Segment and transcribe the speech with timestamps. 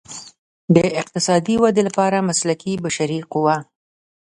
[0.75, 3.55] د اقتصادي ودې لپاره مسلکي بشري قوه.